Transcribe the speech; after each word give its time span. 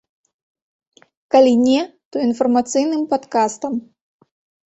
Калі 1.33 1.51
не, 1.67 1.81
то 2.15 2.23
інфармацыйным 2.29 3.03
падкастам. 3.13 3.73